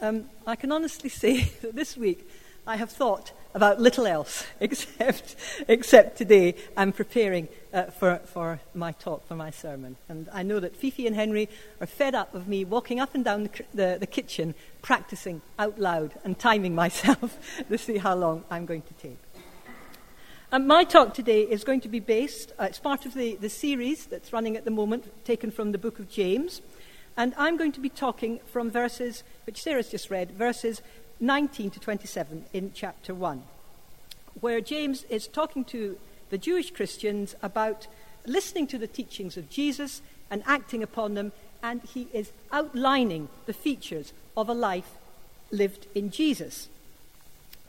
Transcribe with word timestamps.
um, 0.00 0.24
I 0.46 0.56
can 0.56 0.72
honestly 0.72 1.10
say 1.10 1.44
that 1.62 1.74
this 1.74 1.96
week 1.96 2.28
I 2.66 2.76
have 2.76 2.90
thought 2.90 3.32
about 3.54 3.80
little 3.80 4.06
else 4.06 4.44
except, 4.60 5.36
except 5.68 6.18
today 6.18 6.54
I'm 6.76 6.92
preparing 6.92 7.48
uh, 7.72 7.84
for, 7.84 8.18
for 8.24 8.60
my 8.74 8.92
talk, 8.92 9.26
for 9.26 9.34
my 9.34 9.50
sermon. 9.50 9.96
And 10.08 10.28
I 10.32 10.42
know 10.42 10.60
that 10.60 10.76
Fifi 10.76 11.06
and 11.06 11.16
Henry 11.16 11.48
are 11.80 11.86
fed 11.86 12.14
up 12.14 12.34
of 12.34 12.48
me 12.48 12.64
walking 12.64 13.00
up 13.00 13.14
and 13.14 13.24
down 13.24 13.44
the, 13.44 13.64
the, 13.72 13.96
the 14.00 14.06
kitchen, 14.06 14.54
practicing 14.82 15.42
out 15.58 15.78
loud 15.78 16.14
and 16.24 16.38
timing 16.38 16.74
myself 16.84 17.38
to 17.68 17.78
see 17.78 17.98
how 17.98 18.14
long 18.14 18.44
I'm 18.50 18.66
going 18.66 18.82
to 18.82 18.94
take. 18.94 19.18
Um, 20.52 20.66
my 20.66 20.84
talk 20.84 21.12
today 21.12 21.42
is 21.42 21.64
going 21.64 21.80
to 21.80 21.88
be 21.88 21.98
based, 21.98 22.52
uh, 22.58 22.64
it's 22.64 22.78
part 22.78 23.04
of 23.04 23.14
the, 23.14 23.34
the 23.36 23.48
series 23.48 24.06
that's 24.06 24.32
running 24.32 24.56
at 24.56 24.64
the 24.64 24.70
moment, 24.70 25.24
taken 25.24 25.50
from 25.50 25.72
the 25.72 25.78
book 25.78 25.98
of 25.98 26.08
James. 26.08 26.62
And 27.16 27.34
I'm 27.38 27.56
going 27.56 27.72
to 27.72 27.80
be 27.80 27.88
talking 27.88 28.40
from 28.52 28.70
verses, 28.70 29.22
which 29.46 29.62
Sarah's 29.62 29.90
just 29.90 30.10
read, 30.10 30.32
verses 30.32 30.82
19 31.18 31.70
to 31.70 31.80
27 31.80 32.44
in 32.52 32.72
chapter 32.74 33.14
1, 33.14 33.42
where 34.40 34.60
James 34.60 35.04
is 35.04 35.26
talking 35.26 35.64
to 35.66 35.98
the 36.28 36.36
Jewish 36.36 36.70
Christians 36.70 37.34
about 37.42 37.86
listening 38.26 38.66
to 38.66 38.78
the 38.78 38.86
teachings 38.86 39.36
of 39.36 39.48
Jesus 39.48 40.02
and 40.30 40.42
acting 40.46 40.82
upon 40.82 41.14
them, 41.14 41.32
and 41.62 41.82
he 41.82 42.08
is 42.12 42.32
outlining 42.52 43.28
the 43.46 43.54
features 43.54 44.12
of 44.36 44.48
a 44.48 44.54
life 44.54 44.98
lived 45.50 45.86
in 45.94 46.10
Jesus. 46.10 46.68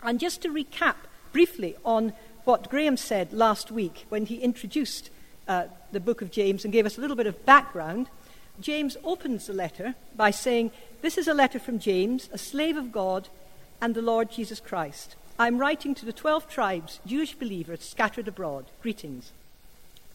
And 0.03 0.19
just 0.19 0.41
to 0.41 0.49
recap 0.49 0.95
briefly 1.31 1.75
on 1.85 2.13
what 2.43 2.69
Graham 2.69 2.97
said 2.97 3.31
last 3.31 3.71
week 3.71 4.05
when 4.09 4.25
he 4.25 4.37
introduced 4.37 5.09
uh, 5.47 5.65
the 5.91 5.99
book 5.99 6.21
of 6.21 6.31
James 6.31 6.63
and 6.63 6.73
gave 6.73 6.85
us 6.85 6.97
a 6.97 7.01
little 7.01 7.15
bit 7.15 7.27
of 7.27 7.45
background, 7.45 8.07
James 8.59 8.97
opens 9.03 9.47
the 9.47 9.53
letter 9.53 9.95
by 10.15 10.31
saying, 10.31 10.71
This 11.01 11.17
is 11.17 11.27
a 11.27 11.33
letter 11.33 11.59
from 11.59 11.79
James, 11.79 12.29
a 12.31 12.37
slave 12.37 12.77
of 12.77 12.91
God 12.91 13.29
and 13.81 13.93
the 13.93 14.01
Lord 14.01 14.31
Jesus 14.31 14.59
Christ. 14.59 15.15
I'm 15.39 15.59
writing 15.59 15.93
to 15.95 16.05
the 16.05 16.13
12 16.13 16.49
tribes, 16.49 16.99
Jewish 17.05 17.35
believers 17.35 17.83
scattered 17.83 18.27
abroad. 18.27 18.65
Greetings. 18.81 19.31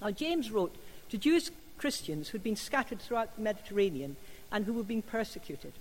Now, 0.00 0.10
James 0.10 0.50
wrote 0.50 0.74
to 1.10 1.18
Jewish 1.18 1.50
Christians 1.78 2.28
who'd 2.28 2.42
been 2.42 2.56
scattered 2.56 3.00
throughout 3.00 3.36
the 3.36 3.42
Mediterranean 3.42 4.16
and 4.50 4.64
who 4.64 4.72
were 4.72 4.82
being 4.82 5.02
persecuted. 5.02 5.72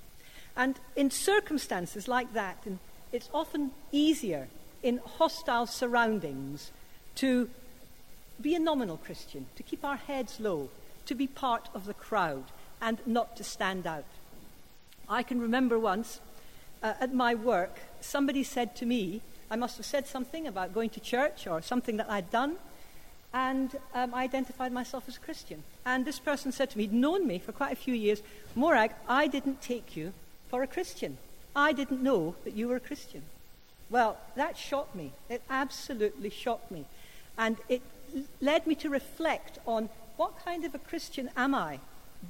And 0.55 0.79
in 0.95 1.09
circumstances 1.09 2.07
like 2.07 2.33
that, 2.33 2.63
it's 3.11 3.29
often 3.33 3.71
easier 3.91 4.47
in 4.83 4.99
hostile 5.17 5.65
surroundings 5.65 6.71
to 7.15 7.49
be 8.39 8.55
a 8.55 8.59
nominal 8.59 8.97
Christian, 8.97 9.47
to 9.55 9.63
keep 9.63 9.83
our 9.83 9.97
heads 9.97 10.39
low, 10.39 10.69
to 11.05 11.15
be 11.15 11.27
part 11.27 11.69
of 11.73 11.85
the 11.85 11.93
crowd, 11.93 12.45
and 12.81 12.97
not 13.05 13.37
to 13.37 13.43
stand 13.43 13.85
out. 13.85 14.05
I 15.07 15.23
can 15.23 15.39
remember 15.39 15.77
once 15.77 16.19
uh, 16.81 16.93
at 16.99 17.13
my 17.13 17.35
work, 17.35 17.79
somebody 18.01 18.43
said 18.43 18.75
to 18.77 18.85
me, 18.85 19.21
I 19.49 19.55
must 19.55 19.77
have 19.77 19.85
said 19.85 20.07
something 20.07 20.47
about 20.47 20.73
going 20.73 20.89
to 20.91 20.99
church 20.99 21.45
or 21.45 21.61
something 21.61 21.97
that 21.97 22.09
I'd 22.09 22.31
done, 22.31 22.55
and 23.33 23.75
um, 23.93 24.13
I 24.13 24.23
identified 24.23 24.71
myself 24.71 25.05
as 25.07 25.17
a 25.17 25.19
Christian. 25.19 25.63
And 25.85 26.05
this 26.05 26.19
person 26.19 26.51
said 26.51 26.69
to 26.71 26.77
me, 26.77 26.85
he'd 26.85 26.93
known 26.93 27.27
me 27.27 27.39
for 27.39 27.51
quite 27.51 27.73
a 27.73 27.75
few 27.75 27.93
years, 27.93 28.21
Morag, 28.55 28.91
I 29.07 29.27
didn't 29.27 29.61
take 29.61 29.95
you 29.95 30.13
for 30.49 30.63
a 30.63 30.67
Christian. 30.67 31.17
I 31.55 31.73
didn't 31.73 32.01
know 32.01 32.35
that 32.43 32.55
you 32.55 32.67
were 32.67 32.77
a 32.77 32.81
Christian. 32.81 33.23
Well, 33.89 34.17
that 34.35 34.57
shocked 34.57 34.95
me. 34.95 35.11
It 35.29 35.41
absolutely 35.49 36.29
shocked 36.29 36.71
me. 36.71 36.85
And 37.37 37.57
it 37.67 37.81
led 38.39 38.65
me 38.65 38.75
to 38.75 38.89
reflect 38.89 39.59
on 39.65 39.89
what 40.17 40.43
kind 40.43 40.63
of 40.65 40.73
a 40.73 40.79
Christian 40.79 41.29
am 41.35 41.53
I? 41.53 41.79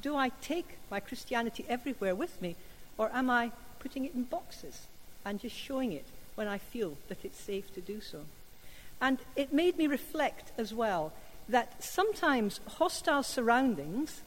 Do 0.01 0.15
I 0.15 0.29
take 0.41 0.77
my 0.89 0.99
Christianity 0.99 1.65
everywhere 1.67 2.15
with 2.15 2.41
me, 2.41 2.55
or 2.97 3.09
am 3.13 3.29
I 3.29 3.51
putting 3.79 4.05
it 4.05 4.13
in 4.13 4.23
boxes 4.23 4.87
and 5.25 5.39
just 5.39 5.55
showing 5.55 5.91
it 5.91 6.05
when 6.35 6.47
I 6.47 6.57
feel 6.57 6.97
that 7.07 7.23
it's 7.25 7.39
safe 7.39 7.73
to 7.73 7.81
do 7.81 8.01
so. 8.01 8.19
And 9.01 9.17
it 9.35 9.51
made 9.51 9.77
me 9.77 9.87
reflect 9.87 10.51
as 10.57 10.73
well 10.73 11.11
that 11.49 11.83
sometimes 11.83 12.59
hostile 12.77 13.23
surroundings 13.23 14.21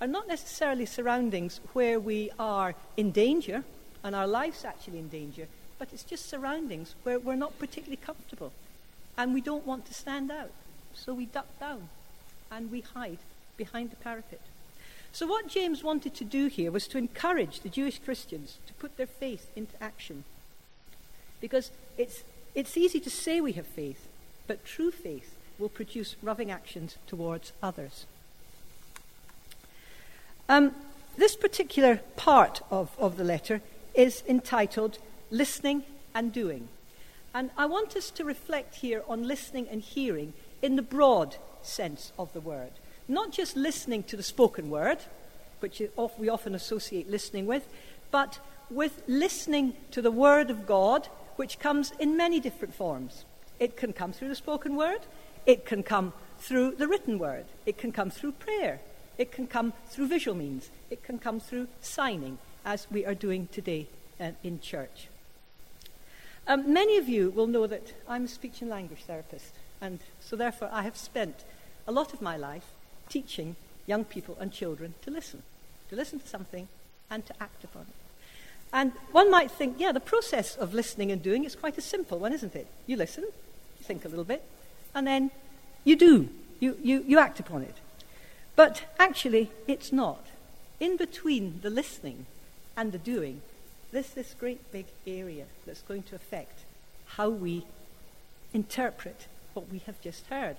are 0.00 0.06
not 0.06 0.28
necessarily 0.28 0.86
surroundings 0.86 1.60
where 1.72 2.00
we 2.00 2.30
are 2.38 2.74
in 2.96 3.10
danger 3.10 3.64
and 4.02 4.14
our 4.14 4.26
lives 4.26 4.64
actually 4.64 4.98
in 4.98 5.08
danger, 5.08 5.46
but 5.78 5.88
it's 5.92 6.04
just 6.04 6.28
surroundings 6.28 6.94
where 7.02 7.18
we're 7.18 7.34
not 7.34 7.58
particularly 7.58 7.96
comfortable 7.96 8.52
and 9.18 9.34
we 9.34 9.40
don't 9.40 9.66
want 9.66 9.84
to 9.86 9.94
stand 9.94 10.30
out. 10.30 10.52
So 10.94 11.12
we 11.12 11.26
duck 11.26 11.46
down 11.58 11.88
and 12.50 12.70
we 12.70 12.80
hide 12.80 13.18
behind 13.56 13.90
the 13.90 13.96
parapet. 13.96 14.40
So, 15.12 15.26
what 15.26 15.48
James 15.48 15.82
wanted 15.82 16.14
to 16.14 16.24
do 16.24 16.46
here 16.46 16.70
was 16.70 16.86
to 16.88 16.98
encourage 16.98 17.60
the 17.60 17.68
Jewish 17.68 17.98
Christians 17.98 18.58
to 18.66 18.72
put 18.74 18.96
their 18.96 19.06
faith 19.06 19.50
into 19.56 19.82
action. 19.82 20.24
Because 21.40 21.70
it's, 21.98 22.22
it's 22.54 22.76
easy 22.76 23.00
to 23.00 23.10
say 23.10 23.40
we 23.40 23.52
have 23.52 23.66
faith, 23.66 24.06
but 24.46 24.64
true 24.64 24.90
faith 24.90 25.34
will 25.58 25.68
produce 25.68 26.16
loving 26.22 26.50
actions 26.50 26.96
towards 27.06 27.52
others. 27.62 28.06
Um, 30.48 30.74
this 31.16 31.36
particular 31.36 32.00
part 32.16 32.62
of, 32.70 32.90
of 32.98 33.16
the 33.16 33.24
letter 33.24 33.60
is 33.94 34.22
entitled 34.28 34.98
Listening 35.30 35.84
and 36.14 36.32
Doing. 36.32 36.68
And 37.34 37.50
I 37.56 37.66
want 37.66 37.96
us 37.96 38.10
to 38.12 38.24
reflect 38.24 38.76
here 38.76 39.02
on 39.08 39.26
listening 39.26 39.68
and 39.68 39.82
hearing 39.82 40.32
in 40.62 40.76
the 40.76 40.82
broad 40.82 41.36
sense 41.62 42.12
of 42.18 42.32
the 42.32 42.40
word 42.40 42.70
not 43.10 43.32
just 43.32 43.56
listening 43.56 44.04
to 44.04 44.16
the 44.16 44.22
spoken 44.22 44.70
word, 44.70 44.98
which 45.58 45.82
we 46.18 46.28
often 46.28 46.54
associate 46.54 47.10
listening 47.10 47.46
with, 47.46 47.68
but 48.10 48.38
with 48.70 49.02
listening 49.08 49.74
to 49.90 50.00
the 50.00 50.10
word 50.10 50.48
of 50.48 50.66
God, 50.66 51.08
which 51.36 51.58
comes 51.58 51.92
in 51.98 52.16
many 52.16 52.40
different 52.40 52.74
forms. 52.74 53.24
It 53.58 53.76
can 53.76 53.92
come 53.92 54.12
through 54.12 54.28
the 54.28 54.36
spoken 54.36 54.76
word, 54.76 55.00
it 55.44 55.66
can 55.66 55.82
come 55.82 56.12
through 56.38 56.76
the 56.76 56.88
written 56.88 57.18
word, 57.18 57.46
it 57.66 57.76
can 57.76 57.92
come 57.92 58.10
through 58.10 58.32
prayer, 58.32 58.80
it 59.18 59.32
can 59.32 59.46
come 59.46 59.72
through 59.88 60.06
visual 60.06 60.36
means, 60.36 60.70
it 60.88 61.02
can 61.02 61.18
come 61.18 61.40
through 61.40 61.68
signing, 61.80 62.38
as 62.64 62.86
we 62.90 63.04
are 63.04 63.14
doing 63.14 63.48
today 63.52 63.86
uh, 64.20 64.30
in 64.42 64.60
church. 64.60 65.08
Um, 66.46 66.72
many 66.72 66.96
of 66.96 67.08
you 67.08 67.30
will 67.30 67.46
know 67.46 67.66
that 67.66 67.92
I'm 68.08 68.24
a 68.24 68.28
speech 68.28 68.60
and 68.60 68.70
language 68.70 69.02
therapist, 69.06 69.54
and 69.80 69.98
so 70.20 70.36
therefore 70.36 70.70
I 70.72 70.82
have 70.82 70.96
spent 70.96 71.44
a 71.86 71.92
lot 71.92 72.12
of 72.12 72.22
my 72.22 72.36
life 72.36 72.72
teaching 73.10 73.56
young 73.86 74.04
people 74.04 74.36
and 74.40 74.52
children 74.52 74.94
to 75.02 75.10
listen, 75.10 75.42
to 75.90 75.96
listen 75.96 76.20
to 76.20 76.26
something 76.26 76.68
and 77.10 77.26
to 77.26 77.34
act 77.42 77.64
upon 77.64 77.82
it. 77.82 77.94
And 78.72 78.92
one 79.10 79.30
might 79.30 79.50
think, 79.50 79.76
yeah, 79.78 79.92
the 79.92 80.00
process 80.00 80.56
of 80.56 80.72
listening 80.72 81.10
and 81.10 81.22
doing 81.22 81.44
is 81.44 81.56
quite 81.56 81.76
a 81.76 81.82
simple 81.82 82.18
one, 82.18 82.32
isn't 82.32 82.54
it? 82.54 82.68
You 82.86 82.96
listen, 82.96 83.24
you 83.24 83.84
think 83.84 84.04
a 84.04 84.08
little 84.08 84.24
bit, 84.24 84.44
and 84.94 85.06
then 85.06 85.30
you 85.84 85.96
do, 85.96 86.28
you, 86.60 86.78
you, 86.82 87.04
you 87.06 87.18
act 87.18 87.40
upon 87.40 87.62
it. 87.62 87.74
But 88.54 88.84
actually, 88.98 89.50
it's 89.66 89.92
not. 89.92 90.26
In 90.78 90.96
between 90.96 91.60
the 91.62 91.70
listening 91.70 92.26
and 92.76 92.92
the 92.92 92.98
doing, 92.98 93.42
there's 93.90 94.10
this 94.10 94.34
great 94.38 94.70
big 94.70 94.86
area 95.06 95.46
that's 95.66 95.82
going 95.82 96.04
to 96.04 96.14
affect 96.14 96.60
how 97.16 97.28
we 97.28 97.64
interpret 98.52 99.26
what 99.52 99.68
we 99.68 99.78
have 99.80 100.00
just 100.00 100.26
heard. 100.26 100.56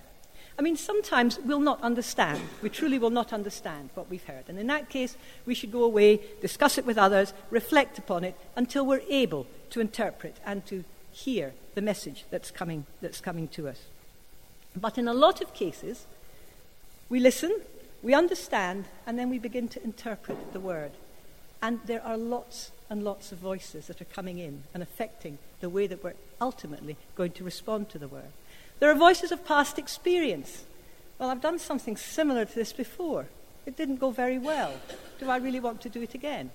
I 0.59 0.61
mean, 0.61 0.77
sometimes 0.77 1.39
we'll 1.39 1.59
not 1.59 1.81
understand. 1.81 2.41
We 2.61 2.69
truly 2.69 2.99
will 2.99 3.09
not 3.09 3.33
understand 3.33 3.89
what 3.95 4.09
we've 4.09 4.23
heard. 4.23 4.45
And 4.47 4.59
in 4.59 4.67
that 4.67 4.89
case, 4.89 5.15
we 5.45 5.55
should 5.55 5.71
go 5.71 5.83
away, 5.83 6.19
discuss 6.41 6.77
it 6.77 6.85
with 6.85 6.97
others, 6.97 7.33
reflect 7.49 7.97
upon 7.97 8.23
it 8.23 8.35
until 8.55 8.85
we're 8.85 9.01
able 9.09 9.47
to 9.71 9.79
interpret 9.79 10.37
and 10.45 10.65
to 10.67 10.83
hear 11.11 11.53
the 11.75 11.81
message 11.81 12.25
that's 12.29 12.51
coming, 12.51 12.85
that's 13.01 13.21
coming 13.21 13.47
to 13.49 13.67
us. 13.67 13.79
But 14.75 14.97
in 14.97 15.07
a 15.07 15.13
lot 15.13 15.41
of 15.41 15.53
cases, 15.53 16.05
we 17.09 17.19
listen, 17.19 17.53
we 18.01 18.13
understand, 18.13 18.85
and 19.05 19.17
then 19.17 19.29
we 19.29 19.39
begin 19.39 19.67
to 19.69 19.83
interpret 19.83 20.53
the 20.53 20.59
word. 20.59 20.91
And 21.61 21.79
there 21.85 22.03
are 22.03 22.17
lots 22.17 22.71
and 22.89 23.03
lots 23.03 23.31
of 23.31 23.37
voices 23.37 23.87
that 23.87 24.01
are 24.01 24.05
coming 24.05 24.39
in 24.39 24.63
and 24.73 24.81
affecting 24.83 25.37
the 25.59 25.69
way 25.69 25.87
that 25.87 26.03
we're 26.03 26.13
ultimately 26.39 26.97
going 27.15 27.31
to 27.33 27.43
respond 27.43 27.89
to 27.89 27.99
the 27.99 28.07
word. 28.07 28.31
There 28.81 28.89
are 28.89 28.95
voices 28.95 29.31
of 29.31 29.45
past 29.45 29.77
experience. 29.77 30.63
Well, 31.19 31.29
I've 31.29 31.39
done 31.39 31.59
something 31.59 31.95
similar 31.95 32.45
to 32.45 32.55
this 32.55 32.73
before. 32.73 33.27
It 33.67 33.77
didn't 33.77 33.97
go 33.97 34.09
very 34.09 34.39
well. 34.39 34.73
Do 35.19 35.29
I 35.29 35.37
really 35.37 35.59
want 35.59 35.81
to 35.81 35.89
do 35.89 36.01
it 36.01 36.15
again? 36.15 36.49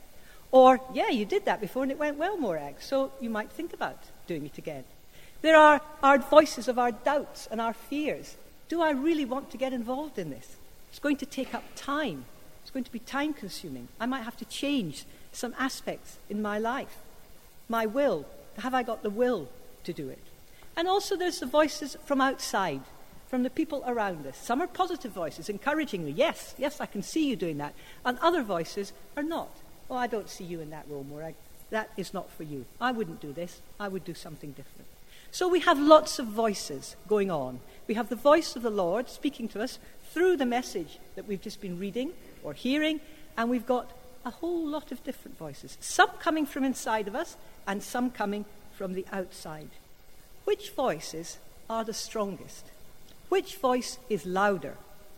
Or, 0.50 0.80
yeah, 0.92 1.08
you 1.08 1.24
did 1.24 1.44
that 1.44 1.60
before 1.60 1.84
and 1.84 1.92
it 1.92 2.00
went 2.00 2.18
well, 2.18 2.36
Morag, 2.36 2.80
so 2.80 3.12
you 3.20 3.30
might 3.30 3.52
think 3.52 3.72
about 3.72 4.00
doing 4.26 4.44
it 4.44 4.58
again. 4.58 4.82
There 5.40 5.54
are 5.54 5.80
our 6.02 6.18
voices 6.18 6.66
of 6.66 6.80
our 6.80 6.90
doubts 6.90 7.46
and 7.48 7.60
our 7.60 7.74
fears. 7.74 8.34
Do 8.68 8.82
I 8.82 8.90
really 8.90 9.24
want 9.24 9.52
to 9.52 9.56
get 9.56 9.72
involved 9.72 10.18
in 10.18 10.30
this? 10.30 10.56
It's 10.90 10.98
going 10.98 11.18
to 11.18 11.26
take 11.26 11.54
up 11.54 11.62
time. 11.76 12.24
It's 12.62 12.72
going 12.72 12.86
to 12.86 12.92
be 12.92 12.98
time 12.98 13.34
consuming. 13.34 13.86
I 14.00 14.06
might 14.06 14.24
have 14.24 14.36
to 14.38 14.44
change 14.46 15.04
some 15.30 15.54
aspects 15.56 16.16
in 16.28 16.42
my 16.42 16.58
life. 16.58 16.98
My 17.68 17.86
will. 17.86 18.26
Have 18.58 18.74
I 18.74 18.82
got 18.82 19.04
the 19.04 19.10
will 19.10 19.48
to 19.84 19.92
do 19.92 20.08
it? 20.08 20.25
And 20.76 20.86
also, 20.86 21.16
there's 21.16 21.40
the 21.40 21.46
voices 21.46 21.96
from 22.04 22.20
outside, 22.20 22.82
from 23.28 23.42
the 23.42 23.50
people 23.50 23.82
around 23.86 24.26
us. 24.26 24.36
Some 24.36 24.60
are 24.60 24.66
positive 24.66 25.12
voices, 25.12 25.48
encouraging 25.48 26.04
me. 26.04 26.12
Yes, 26.12 26.54
yes, 26.58 26.80
I 26.80 26.86
can 26.86 27.02
see 27.02 27.28
you 27.28 27.36
doing 27.36 27.58
that. 27.58 27.74
And 28.04 28.18
other 28.18 28.42
voices 28.42 28.92
are 29.16 29.22
not. 29.22 29.50
Oh, 29.90 29.96
I 29.96 30.06
don't 30.06 30.28
see 30.28 30.44
you 30.44 30.60
in 30.60 30.70
that 30.70 30.86
role, 30.88 31.04
Morag. 31.04 31.34
that 31.70 31.90
is 31.96 32.12
not 32.12 32.30
for 32.30 32.42
you. 32.42 32.66
I 32.80 32.92
wouldn't 32.92 33.20
do 33.20 33.32
this. 33.32 33.60
I 33.80 33.88
would 33.88 34.04
do 34.04 34.14
something 34.14 34.50
different. 34.50 34.88
So 35.30 35.48
we 35.48 35.60
have 35.60 35.78
lots 35.78 36.18
of 36.18 36.26
voices 36.26 36.96
going 37.08 37.30
on. 37.30 37.60
We 37.86 37.94
have 37.94 38.08
the 38.08 38.16
voice 38.16 38.56
of 38.56 38.62
the 38.62 38.70
Lord 38.70 39.08
speaking 39.08 39.48
to 39.48 39.62
us 39.62 39.78
through 40.12 40.36
the 40.36 40.46
message 40.46 40.98
that 41.14 41.26
we've 41.26 41.42
just 41.42 41.60
been 41.60 41.78
reading 41.78 42.12
or 42.42 42.52
hearing, 42.52 43.00
and 43.36 43.50
we've 43.50 43.66
got 43.66 43.90
a 44.24 44.30
whole 44.30 44.66
lot 44.66 44.92
of 44.92 45.02
different 45.04 45.38
voices, 45.38 45.76
some 45.80 46.10
coming 46.18 46.46
from 46.46 46.64
inside 46.64 47.06
of 47.06 47.14
us 47.14 47.36
and 47.66 47.82
some 47.82 48.10
coming 48.10 48.44
from 48.76 48.94
the 48.94 49.04
outside. 49.12 49.68
Which 50.46 50.70
voices 50.70 51.38
are 51.68 51.82
the 51.82 51.92
strongest? 51.92 52.66
Which 53.28 53.56
voice 53.56 53.98
is 54.08 54.24
louder? 54.24 54.76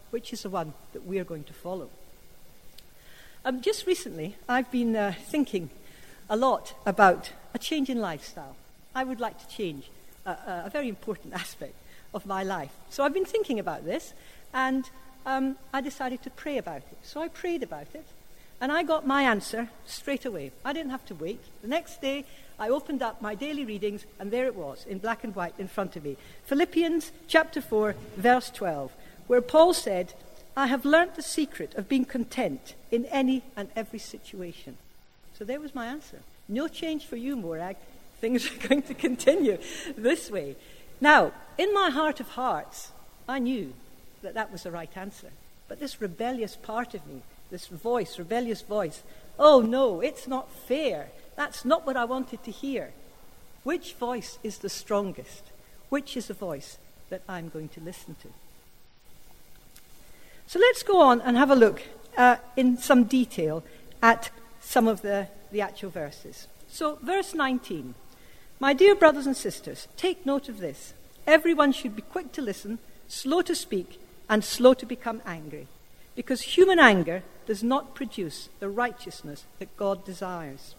Which 0.09 0.33
is 0.33 0.43
the 0.43 0.49
one 0.49 0.73
that 0.95 1.07
we 1.07 1.19
are 1.19 1.25
going 1.25 1.45
to 1.45 1.53
follow? 1.53 1.91
Um, 3.45 3.61
just 3.61 3.87
recently, 3.87 4.37
I've 4.49 4.71
been 4.73 4.97
uh, 4.97 5.13
thinking 5.27 5.69
a 6.31 6.37
lot 6.37 6.73
about 6.87 7.31
a 7.53 7.59
change 7.59 7.91
in 7.91 8.01
lifestyle. 8.01 8.57
I 8.95 9.05
would 9.05 9.21
like 9.21 9.39
to 9.39 9.49
change 9.55 9.91
a, 10.25 10.31
a, 10.65 10.71
very 10.73 10.89
important 10.89 11.35
aspect 11.45 11.75
of 12.15 12.25
my 12.25 12.43
life. 12.43 12.73
So 12.89 13.05
I've 13.05 13.13
been 13.13 13.27
thinking 13.27 13.59
about 13.59 13.85
this, 13.85 14.15
and 14.55 14.89
um, 15.27 15.57
I 15.75 15.83
decided 15.83 16.23
to 16.23 16.31
pray 16.31 16.57
about 16.57 16.79
it. 16.79 16.99
So 17.03 17.21
I 17.21 17.29
prayed 17.29 17.63
about 17.63 17.89
it, 17.95 18.07
and 18.63 18.73
I 18.73 18.83
got 18.83 19.07
my 19.07 19.25
answer 19.25 19.69
straight 19.85 20.25
away. 20.25 20.53
I 20.65 20.73
didn't 20.73 20.91
have 20.91 21.05
to 21.07 21.15
wait. 21.15 21.41
The 21.61 21.69
next 21.69 22.01
day, 22.01 22.25
I 22.59 22.69
opened 22.69 23.03
up 23.03 23.23
my 23.23 23.35
daily 23.35 23.65
readings, 23.65 24.05
and 24.19 24.31
there 24.31 24.47
it 24.47 24.57
was, 24.57 24.85
in 24.87 24.99
black 24.99 25.23
and 25.23 25.35
white 25.35 25.55
in 25.59 25.69
front 25.69 25.97
of 25.97 26.05
me. 26.05 26.17
Philippians 26.45 27.13
chapter 27.29 27.61
4, 27.61 27.95
verse 28.17 28.51
12, 28.51 28.93
where 29.29 29.41
Paul 29.41 29.75
said, 29.75 30.15
I 30.57 30.67
have 30.67 30.85
learnt 30.85 31.15
the 31.15 31.23
secret 31.23 31.75
of 31.77 31.89
being 31.89 32.05
content 32.05 32.75
in 32.91 33.05
any 33.07 33.43
and 33.57 33.69
every 33.77 34.01
situation. 34.01 34.77
So 35.39 35.45
there 35.45 35.61
was 35.61 35.75
my 35.75 35.87
answer. 35.87 36.19
No 36.49 36.67
change 36.67 37.07
for 37.07 37.15
you, 37.15 37.37
Morag. 37.37 37.77
Things 38.21 38.51
are 38.51 38.57
going 38.69 38.83
to 38.83 38.95
continue 38.95 39.59
this 39.97 40.31
way. 40.31 40.57
Now, 41.01 41.33
in 41.57 41.73
my 41.73 41.91
heart 41.91 42.19
of 42.19 42.31
hearts, 42.31 42.91
I 43.29 43.39
knew 43.39 43.73
that 44.23 44.35
that 44.35 44.51
was 44.51 44.65
the 44.65 44.73
right 44.73 44.91
answer. 44.97 45.29
But 45.69 45.79
this 45.79 46.01
rebellious 46.01 46.57
part 46.57 46.95
of 46.95 47.07
me, 47.07 47.23
this 47.51 47.69
voice, 47.69 48.19
rebellious 48.19 48.63
voice, 48.63 49.03
oh 49.39 49.61
no, 49.61 50.01
it's 50.01 50.27
not 50.27 50.51
fair. 50.51 51.11
That's 51.39 51.65
not 51.65 51.87
what 51.87 51.97
I 51.97 52.05
wanted 52.05 52.43
to 52.43 52.51
hear. 52.51 52.91
Which 53.63 53.95
voice 53.95 54.41
is 54.43 54.59
the 54.59 54.69
strongest? 54.69 55.45
Which 55.89 56.17
is 56.17 56.27
the 56.27 56.35
voice 56.35 56.79
that 57.11 57.23
I'm 57.29 57.49
going 57.49 57.69
to 57.69 57.81
listen 57.81 58.17
to? 58.23 58.29
So 60.49 60.59
let's 60.59 60.83
go 60.83 61.01
on 61.01 61.21
and 61.21 61.37
have 61.37 61.53
a 61.53 61.55
look 61.55 61.83
uh, 62.17 62.39
in 62.57 62.77
some 62.77 63.05
detail 63.05 63.63
at 64.03 64.31
some 64.61 64.89
of 64.89 65.03
the, 65.03 65.29
the 65.53 65.61
actual 65.61 65.91
verses. 65.91 66.49
So, 66.67 66.99
verse 67.03 67.35
19 67.35 67.95
My 68.59 68.73
dear 68.73 68.97
brothers 68.97 69.29
and 69.29 69.37
sisters, 69.37 69.87
take 69.97 70.27
note 70.27 70.49
of 70.49 70.59
this. 70.59 70.93
Everyone 71.25 71.71
should 71.71 71.95
be 71.95 72.03
quick 72.03 72.33
to 72.33 72.43
listen, 72.43 72.81
slow 73.07 73.43
to 73.43 73.55
speak, 73.55 74.01
and 74.29 74.43
slow 74.43 74.75
to 74.75 74.85
become 74.85 75.23
angry, 75.25 75.69
because 76.17 76.57
human 76.57 76.81
anger 76.81 77.23
does 77.47 77.63
not 77.63 77.95
produce 77.95 78.49
the 78.59 78.69
righteousness 78.69 79.45
that 79.61 79.77
God 79.77 80.05
desires. 80.05 80.75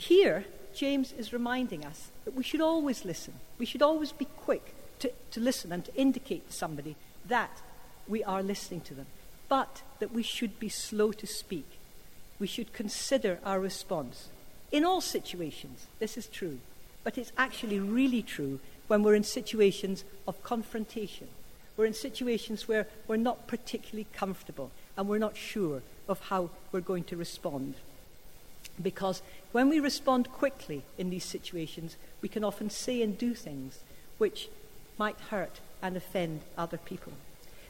Here, 0.00 0.46
James 0.74 1.12
is 1.12 1.30
reminding 1.30 1.84
us 1.84 2.08
that 2.24 2.34
we 2.34 2.42
should 2.42 2.62
always 2.62 3.04
listen. 3.04 3.34
We 3.58 3.66
should 3.66 3.82
always 3.82 4.12
be 4.12 4.24
quick 4.24 4.74
to, 5.00 5.12
to 5.32 5.40
listen 5.40 5.72
and 5.72 5.84
to 5.84 5.94
indicate 5.94 6.48
to 6.48 6.56
somebody 6.56 6.96
that 7.28 7.60
we 8.08 8.24
are 8.24 8.42
listening 8.42 8.80
to 8.82 8.94
them, 8.94 9.04
but 9.50 9.82
that 9.98 10.10
we 10.10 10.22
should 10.22 10.58
be 10.58 10.70
slow 10.70 11.12
to 11.12 11.26
speak. 11.26 11.66
We 12.38 12.46
should 12.46 12.72
consider 12.72 13.40
our 13.44 13.60
response. 13.60 14.28
In 14.72 14.86
all 14.86 15.02
situations, 15.02 15.86
this 15.98 16.16
is 16.16 16.28
true, 16.28 16.60
but 17.04 17.18
it's 17.18 17.32
actually 17.36 17.78
really 17.78 18.22
true 18.22 18.58
when 18.88 19.02
we're 19.02 19.14
in 19.14 19.24
situations 19.24 20.04
of 20.26 20.42
confrontation. 20.42 21.28
We're 21.76 21.84
in 21.84 21.92
situations 21.92 22.66
where 22.66 22.86
we're 23.06 23.16
not 23.16 23.46
particularly 23.46 24.06
comfortable 24.14 24.70
and 24.96 25.08
we're 25.08 25.18
not 25.18 25.36
sure 25.36 25.82
of 26.08 26.20
how 26.20 26.48
we're 26.72 26.80
going 26.80 27.04
to 27.04 27.18
respond. 27.18 27.74
Because 28.82 29.22
when 29.52 29.68
we 29.68 29.80
respond 29.80 30.30
quickly 30.32 30.82
in 30.96 31.10
these 31.10 31.24
situations, 31.24 31.96
we 32.20 32.28
can 32.28 32.44
often 32.44 32.70
say 32.70 33.02
and 33.02 33.16
do 33.16 33.34
things 33.34 33.80
which 34.18 34.48
might 34.98 35.18
hurt 35.30 35.60
and 35.82 35.96
offend 35.96 36.40
other 36.56 36.78
people. 36.78 37.12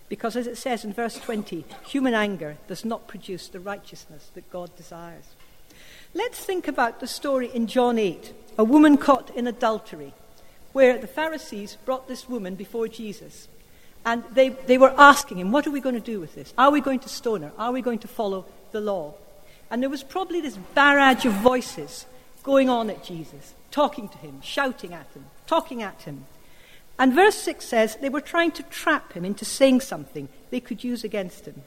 Because 0.08 0.34
as 0.34 0.48
it 0.48 0.58
says 0.58 0.84
in 0.84 0.92
verse 0.92 1.18
20, 1.18 1.64
human 1.86 2.14
anger 2.14 2.56
does 2.66 2.84
not 2.84 3.06
produce 3.06 3.46
the 3.46 3.60
righteousness 3.60 4.30
that 4.34 4.50
God 4.50 4.74
desires. 4.76 5.24
Let's 6.12 6.44
think 6.44 6.66
about 6.66 6.98
the 6.98 7.06
story 7.06 7.48
in 7.54 7.68
John 7.68 7.96
8, 7.96 8.32
a 8.58 8.64
woman 8.64 8.96
caught 8.96 9.30
in 9.30 9.46
adultery, 9.46 10.12
where 10.72 10.98
the 10.98 11.06
Pharisees 11.06 11.76
brought 11.84 12.08
this 12.08 12.28
woman 12.28 12.56
before 12.56 12.88
Jesus. 12.88 13.46
And 14.04 14.24
they, 14.32 14.48
they 14.48 14.78
were 14.78 14.94
asking 14.98 15.38
him, 15.38 15.52
What 15.52 15.66
are 15.66 15.70
we 15.70 15.80
going 15.80 15.94
to 15.94 16.00
do 16.00 16.18
with 16.18 16.34
this? 16.34 16.52
Are 16.58 16.72
we 16.72 16.80
going 16.80 16.98
to 17.00 17.08
stone 17.08 17.42
her? 17.42 17.52
Are 17.56 17.70
we 17.70 17.80
going 17.80 18.00
to 18.00 18.08
follow 18.08 18.46
the 18.72 18.80
law? 18.80 19.14
And 19.70 19.82
there 19.82 19.90
was 19.90 20.02
probably 20.02 20.40
this 20.40 20.56
barrage 20.74 21.24
of 21.24 21.32
voices 21.34 22.06
going 22.42 22.68
on 22.68 22.90
at 22.90 23.04
Jesus, 23.04 23.54
talking 23.70 24.08
to 24.08 24.18
him, 24.18 24.40
shouting 24.42 24.92
at 24.92 25.06
him, 25.14 25.26
talking 25.46 25.82
at 25.82 26.02
him. 26.02 26.24
And 26.98 27.14
verse 27.14 27.36
6 27.36 27.64
says 27.64 27.96
they 27.96 28.08
were 28.08 28.20
trying 28.20 28.50
to 28.52 28.62
trap 28.64 29.12
him 29.12 29.24
into 29.24 29.44
saying 29.44 29.80
something 29.80 30.28
they 30.50 30.60
could 30.60 30.84
use 30.84 31.04
against 31.04 31.46
him. 31.46 31.62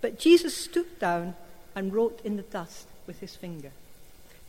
But 0.00 0.18
Jesus 0.18 0.56
stooped 0.56 1.00
down 1.00 1.34
and 1.74 1.92
wrote 1.92 2.20
in 2.24 2.36
the 2.36 2.42
dust 2.42 2.86
with 3.06 3.20
his 3.20 3.36
finger. 3.36 3.70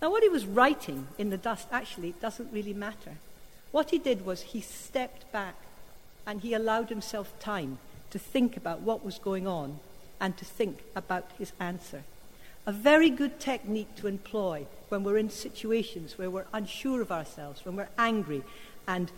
Now, 0.02 0.12
what 0.12 0.24
he 0.24 0.30
was 0.30 0.46
writing 0.46 1.08
in 1.18 1.30
the 1.30 1.38
dust 1.38 1.68
actually 1.72 2.14
doesn't 2.22 2.54
really 2.54 2.74
matter. 2.74 3.18
What 3.72 3.90
he 3.90 3.98
did 3.98 4.26
was 4.26 4.42
he 4.42 4.62
stepped 4.62 5.32
back 5.32 5.56
and 6.26 6.42
he 6.42 6.54
allowed 6.54 6.90
himself 6.90 7.38
time 7.40 7.80
to 8.12 8.20
think 8.20 8.56
about 8.56 8.82
what 8.82 9.04
was 9.04 9.20
going 9.20 9.48
on 9.48 9.80
and 10.20 10.38
to 10.38 10.46
think 10.46 10.80
about 10.96 11.30
his 11.38 11.52
answer. 11.60 12.04
A 12.68 12.74
very 12.74 13.10
good 13.10 13.40
technique 13.40 13.96
to 13.96 14.08
employ 14.08 14.68
when 14.90 15.06
we're 15.06 15.18
in 15.18 15.30
situations 15.30 16.18
where 16.18 16.30
we're 16.30 16.48
unsure 16.52 17.02
of 17.02 17.14
ourselves, 17.14 17.64
when 17.64 17.78
we're 17.78 17.88
angry, 17.98 18.44
and 18.86 19.10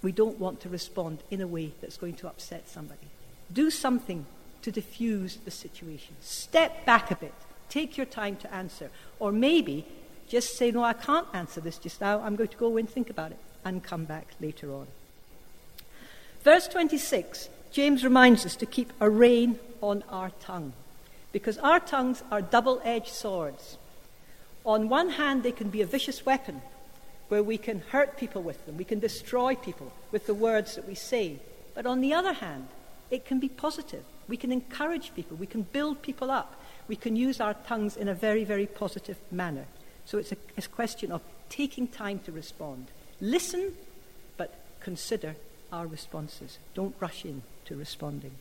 we 0.00 0.12
don't 0.12 0.40
want 0.40 0.60
to 0.60 0.70
respond 0.70 1.18
in 1.30 1.42
a 1.42 1.46
way 1.46 1.72
that's 1.82 1.98
going 1.98 2.14
to 2.14 2.26
upset 2.26 2.70
somebody. 2.70 3.08
Do 3.52 3.70
something 3.70 4.24
to 4.62 4.72
diffuse 4.72 5.36
the 5.44 5.50
situation. 5.50 6.14
Step 6.22 6.86
back 6.86 7.10
a 7.10 7.16
bit. 7.16 7.34
Take 7.68 7.98
your 7.98 8.06
time 8.06 8.36
to 8.36 8.52
answer. 8.52 8.90
Or 9.18 9.30
maybe 9.30 9.84
just 10.26 10.56
say, 10.56 10.70
No, 10.70 10.82
I 10.82 10.94
can't 10.94 11.28
answer 11.34 11.60
this 11.60 11.76
just 11.76 12.00
now. 12.00 12.20
I'm 12.20 12.34
going 12.34 12.48
to 12.48 12.56
go 12.56 12.78
and 12.78 12.88
think 12.88 13.10
about 13.10 13.30
it 13.30 13.38
and 13.62 13.84
come 13.84 14.06
back 14.06 14.28
later 14.40 14.72
on. 14.72 14.86
Verse 16.42 16.66
26, 16.66 17.50
James 17.72 18.04
reminds 18.04 18.46
us 18.46 18.56
to 18.56 18.64
keep 18.64 18.90
a 19.00 19.10
rein 19.10 19.58
on 19.82 20.02
our 20.08 20.30
tongue 20.40 20.72
because 21.36 21.58
our 21.58 21.78
tongues 21.78 22.22
are 22.30 22.40
double 22.40 22.80
edged 22.82 23.12
swords. 23.12 23.76
On 24.64 24.88
one 24.88 25.10
hand, 25.10 25.42
they 25.42 25.52
can 25.52 25.68
be 25.68 25.82
a 25.82 25.86
vicious 25.86 26.24
weapon 26.24 26.62
where 27.28 27.42
we 27.42 27.58
can 27.58 27.80
hurt 27.90 28.16
people 28.16 28.40
with 28.42 28.64
them, 28.64 28.78
we 28.78 28.84
can 28.84 29.00
destroy 29.00 29.54
people 29.54 29.92
with 30.10 30.26
the 30.26 30.32
words 30.32 30.76
that 30.76 30.88
we 30.88 30.94
say. 30.94 31.38
But 31.74 31.84
on 31.84 32.00
the 32.00 32.14
other 32.14 32.32
hand, 32.32 32.68
it 33.10 33.26
can 33.26 33.38
be 33.38 33.50
positive. 33.50 34.02
We 34.26 34.38
can 34.38 34.50
encourage 34.50 35.14
people, 35.14 35.36
we 35.36 35.46
can 35.46 35.60
build 35.60 36.00
people 36.00 36.30
up, 36.30 36.58
we 36.88 36.96
can 36.96 37.16
use 37.16 37.38
our 37.38 37.52
tongues 37.52 37.98
in 37.98 38.08
a 38.08 38.14
very, 38.14 38.44
very 38.44 38.66
positive 38.66 39.18
manner. 39.30 39.66
So 40.06 40.16
it's 40.16 40.32
a, 40.32 40.38
it's 40.56 40.68
a 40.68 40.70
question 40.70 41.12
of 41.12 41.20
taking 41.50 41.86
time 41.86 42.18
to 42.20 42.32
respond. 42.32 42.86
Listen, 43.20 43.74
but 44.38 44.54
consider 44.80 45.36
our 45.70 45.86
responses. 45.86 46.58
Don't 46.72 46.96
rush 46.98 47.26
in 47.26 47.42
to 47.66 47.76
responding. 47.76 48.32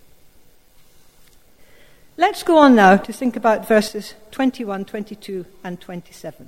Let's 2.17 2.43
go 2.43 2.57
on 2.57 2.75
now 2.75 2.98
to 2.98 3.13
think 3.13 3.36
about 3.36 3.67
verses 3.67 4.13
21, 4.31 4.86
22, 4.86 5.45
and 5.63 5.79
27. 5.79 6.48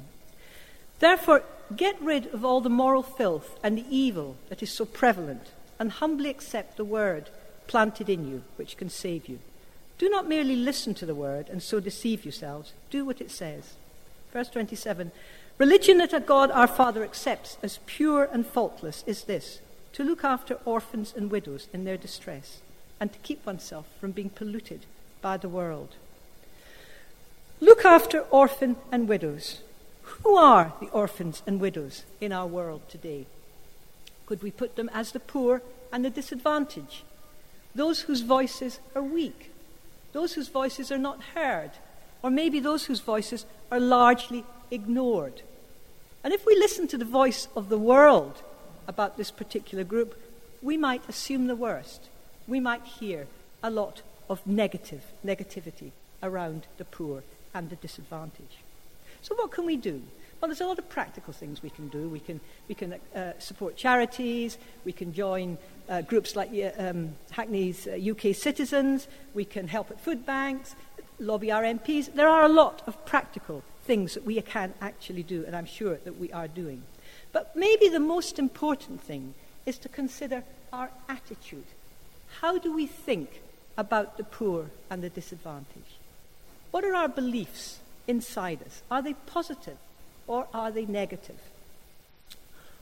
Therefore, 0.99 1.43
Get 1.75 2.01
rid 2.01 2.27
of 2.27 2.45
all 2.45 2.61
the 2.61 2.69
moral 2.69 3.03
filth 3.03 3.59
and 3.61 3.77
the 3.77 3.85
evil 3.89 4.37
that 4.47 4.63
is 4.63 4.71
so 4.71 4.85
prevalent, 4.85 5.51
and 5.77 5.91
humbly 5.91 6.29
accept 6.29 6.77
the 6.77 6.85
word 6.85 7.29
planted 7.67 8.07
in 8.07 8.25
you, 8.25 8.43
which 8.55 8.77
can 8.77 8.89
save 8.89 9.27
you. 9.27 9.39
Do 9.97 10.09
not 10.09 10.29
merely 10.29 10.55
listen 10.55 10.93
to 10.95 11.05
the 11.05 11.15
word 11.15 11.49
and 11.49 11.61
so 11.61 11.81
deceive 11.81 12.23
yourselves. 12.23 12.71
Do 12.89 13.03
what 13.03 13.19
it 13.19 13.31
says. 13.31 13.73
Verse 14.31 14.49
27 14.49 15.11
Religion 15.57 15.97
that 15.97 16.25
God 16.25 16.51
our 16.51 16.67
Father 16.67 17.03
accepts 17.03 17.57
as 17.61 17.79
pure 17.85 18.29
and 18.31 18.45
faultless 18.45 19.03
is 19.05 19.23
this 19.25 19.59
to 19.93 20.03
look 20.03 20.23
after 20.23 20.59
orphans 20.63 21.13
and 21.17 21.29
widows 21.29 21.67
in 21.73 21.83
their 21.83 21.97
distress, 21.97 22.61
and 22.99 23.11
to 23.11 23.19
keep 23.19 23.45
oneself 23.45 23.87
from 23.99 24.11
being 24.11 24.29
polluted 24.29 24.85
by 25.27 25.35
the 25.35 25.49
world. 25.49 25.89
Look 27.59 27.83
after 27.83 28.19
orphan 28.41 28.77
and 28.93 29.09
widows. 29.09 29.59
Who 30.23 30.37
are 30.37 30.71
the 30.79 30.87
orphans 31.03 31.43
and 31.45 31.59
widows 31.59 32.05
in 32.21 32.31
our 32.31 32.47
world 32.47 32.83
today? 32.87 33.25
Could 34.25 34.41
we 34.41 34.51
put 34.51 34.77
them 34.77 34.89
as 34.93 35.11
the 35.11 35.19
poor 35.19 35.61
and 35.91 36.05
the 36.05 36.09
disadvantaged? 36.09 37.03
Those 37.75 37.99
whose 38.05 38.21
voices 38.21 38.79
are 38.95 39.03
weak, 39.03 39.51
those 40.13 40.35
whose 40.35 40.47
voices 40.47 40.93
are 40.93 41.03
not 41.09 41.19
heard, 41.35 41.71
or 42.23 42.29
maybe 42.29 42.61
those 42.61 42.85
whose 42.85 43.01
voices 43.01 43.45
are 43.69 43.81
largely 43.81 44.45
ignored. 44.71 45.41
And 46.23 46.33
if 46.33 46.45
we 46.45 46.55
listen 46.55 46.87
to 46.87 46.97
the 46.97 47.13
voice 47.21 47.49
of 47.53 47.67
the 47.67 47.83
world 47.91 48.35
about 48.87 49.17
this 49.17 49.31
particular 49.31 49.83
group, 49.83 50.17
we 50.61 50.77
might 50.77 51.09
assume 51.09 51.47
the 51.47 51.63
worst. 51.67 52.07
We 52.47 52.61
might 52.61 52.85
hear 53.01 53.27
a 53.61 53.69
lot 53.69 54.03
of 54.29 54.45
negative 54.45 55.03
negativity 55.25 55.91
around 56.21 56.67
the 56.77 56.85
poor 56.85 57.23
and 57.53 57.69
the 57.69 57.75
disadvantaged. 57.77 58.57
So, 59.21 59.35
what 59.35 59.51
can 59.51 59.65
we 59.65 59.77
do? 59.77 60.01
Well, 60.39 60.49
there's 60.49 60.61
a 60.61 60.67
lot 60.67 60.77
of 60.77 60.87
practical 60.89 61.33
things 61.33 61.63
we 61.63 61.71
can 61.71 61.87
do. 61.87 62.07
We 62.07 62.19
can, 62.19 62.39
we 62.67 62.75
can 62.75 62.93
uh, 63.15 63.33
support 63.39 63.75
charities, 63.75 64.57
we 64.85 64.91
can 64.91 65.11
join 65.11 65.57
uh, 65.89 66.01
groups 66.01 66.35
like 66.35 66.51
um, 66.77 67.15
Hackney's 67.31 67.87
uh, 67.87 67.97
UK 68.11 68.35
Citizens, 68.35 69.07
we 69.33 69.45
can 69.45 69.67
help 69.67 69.89
at 69.89 69.99
food 69.99 70.25
banks, 70.25 70.75
lobby 71.19 71.51
our 71.51 71.63
MPs. 71.63 72.13
There 72.13 72.29
are 72.29 72.43
a 72.43 72.49
lot 72.49 72.83
of 72.85 73.03
practical 73.05 73.63
things 73.85 74.13
that 74.13 74.25
we 74.25 74.39
can 74.41 74.73
actually 74.79 75.23
do, 75.23 75.43
and 75.45 75.55
I'm 75.55 75.65
sure 75.65 75.95
that 76.03 76.19
we 76.19 76.31
are 76.31 76.47
doing. 76.47 76.83
But 77.31 77.55
maybe 77.55 77.89
the 77.89 77.99
most 77.99 78.37
important 78.37 79.01
thing 79.01 79.33
is 79.65 79.77
to 79.79 79.89
consider 79.89 80.43
our 80.71 80.91
attitude. 81.09 81.65
How 82.41 82.59
do 82.59 82.73
we 82.73 82.85
think 82.85 83.41
about 83.77 84.17
the 84.17 84.23
poor 84.23 84.71
and 84.89 85.03
the 85.03 85.09
disadvantaged? 85.09 85.99
What 86.71 86.83
are 86.83 86.95
our 86.95 87.07
beliefs 87.07 87.79
inside 88.07 88.61
us? 88.63 88.81
Are 88.89 89.01
they 89.01 89.13
positive 89.13 89.77
or 90.27 90.47
are 90.53 90.71
they 90.71 90.85
negative? 90.85 91.39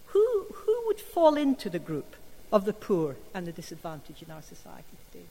Who, 0.08 0.46
who 0.54 0.84
would 0.88 1.00
fall 1.00 1.36
into 1.36 1.70
the 1.70 1.80
group 1.80 2.16
of 2.52 2.66
the 2.66 2.74
poor 2.74 3.18
and 3.34 3.46
the 3.46 3.52
disadvantaged 3.52 4.24
in 4.24 4.32
our 4.32 4.42
society 4.42 4.98
today? 5.12 5.26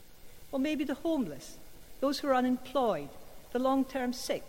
Well, 0.50 0.60
maybe 0.60 0.84
the 0.84 0.94
homeless, 0.94 1.56
those 2.00 2.18
who 2.18 2.28
are 2.28 2.34
unemployed, 2.34 3.08
the 3.52 3.58
long 3.58 3.84
term 3.84 4.12
sick, 4.12 4.44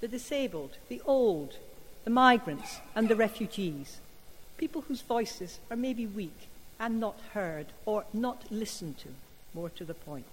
the 0.00 0.08
disabled, 0.08 0.72
the 0.88 1.00
old, 1.06 1.56
the 2.04 2.10
migrants, 2.10 2.78
and 2.94 3.08
the 3.08 3.16
refugees. 3.16 3.98
People 4.56 4.82
whose 4.82 5.02
voices 5.02 5.58
are 5.70 5.76
maybe 5.76 6.06
weak 6.06 6.48
and 6.78 6.98
not 6.98 7.18
heard 7.32 7.66
or 7.86 8.04
not 8.12 8.50
listened 8.50 8.98
to, 8.98 9.08
more 9.54 9.70
to 9.70 9.84
the 9.84 9.94
point. 9.94 10.26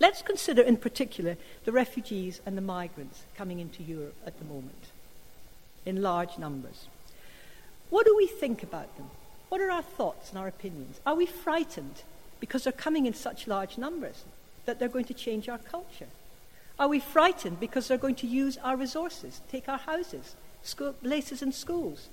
Let's 0.00 0.22
consider 0.22 0.62
in 0.62 0.76
particular 0.76 1.36
the 1.64 1.72
refugees 1.72 2.40
and 2.44 2.56
the 2.56 2.62
migrants 2.62 3.22
coming 3.36 3.60
into 3.60 3.82
Europe 3.82 4.16
at 4.26 4.38
the 4.38 4.44
moment 4.44 4.90
in 5.86 6.02
large 6.02 6.38
numbers. 6.38 6.86
What 7.90 8.06
do 8.06 8.16
we 8.16 8.26
think 8.26 8.62
about 8.62 8.96
them? 8.96 9.10
What 9.48 9.60
are 9.60 9.70
our 9.70 9.82
thoughts 9.82 10.30
and 10.30 10.38
our 10.38 10.48
opinions? 10.48 11.00
Are 11.06 11.14
we 11.14 11.26
frightened 11.26 12.02
because 12.40 12.64
they're 12.64 12.72
coming 12.72 13.06
in 13.06 13.14
such 13.14 13.46
large 13.46 13.78
numbers 13.78 14.24
that 14.64 14.78
they're 14.78 14.88
going 14.88 15.04
to 15.06 15.14
change 15.14 15.48
our 15.48 15.58
culture? 15.58 16.08
Are 16.78 16.88
we 16.88 16.98
frightened 16.98 17.60
because 17.60 17.86
they're 17.86 17.98
going 17.98 18.16
to 18.16 18.26
use 18.26 18.58
our 18.58 18.76
resources, 18.76 19.42
take 19.48 19.68
our 19.68 19.78
houses, 19.78 20.34
school, 20.62 20.92
places 20.94 21.40
in 21.40 21.52
schools? 21.52 22.08